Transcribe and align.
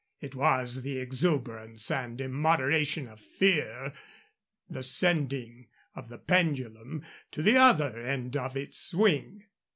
It 0.19 0.33
was 0.33 0.81
the 0.81 0.97
exuberance 0.97 1.91
and 1.91 2.19
immoderation 2.19 3.07
of 3.07 3.19
fear 3.19 3.93
the 4.67 4.81
sending 4.81 5.67
of 5.93 6.09
the 6.09 6.17
pendulum 6.17 7.05
to 7.29 7.43
the 7.43 7.57
other 7.57 7.95
end 8.01 8.35
of 8.35 8.57
its 8.57 8.79
swing. 8.79 9.43